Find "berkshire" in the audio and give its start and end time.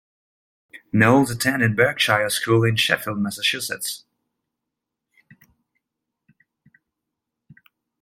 1.75-2.27